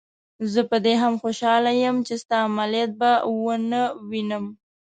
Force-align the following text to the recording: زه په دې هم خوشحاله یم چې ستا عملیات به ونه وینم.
زه 0.51 0.61
په 0.69 0.77
دې 0.85 0.93
هم 1.01 1.13
خوشحاله 1.21 1.71
یم 1.83 1.97
چې 2.07 2.13
ستا 2.23 2.37
عملیات 2.47 2.91
به 2.99 3.11
ونه 3.43 3.81
وینم. 4.09 4.45